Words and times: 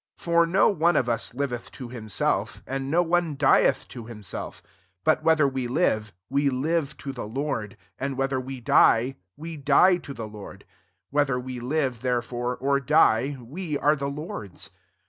7 0.17 0.23
For 0.33 0.45
no 0.47 0.67
one 0.67 0.95
of 0.95 1.07
as 1.07 1.31
liveth 1.35 1.71
to 1.73 1.89
himself, 1.89 2.63
and 2.65 2.89
no 2.89 3.03
one 3.03 3.37
diethto 3.37 4.07
himself; 4.09 4.63
8 4.65 4.69
but 5.03 5.23
whether 5.23 5.47
we 5.47 5.67
live, 5.67 6.11
we 6.27 6.49
live 6.49 6.97
to 6.97 7.11
the 7.13 7.29
liord: 7.29 7.75
and 7.99 8.17
whether 8.17 8.39
we 8.39 8.59
die, 8.61 9.17
we 9.37 9.57
die 9.57 9.97
to 9.97 10.15
the 10.15 10.27
Lord: 10.27 10.65
whether 11.11 11.39
we 11.39 11.59
live 11.59 12.01
therefore, 12.01 12.57
or 12.57 12.79
die, 12.79 13.37
we 13.47 13.77
are 13.77 13.95
tke 13.95 14.15
Lord's. 14.15 14.71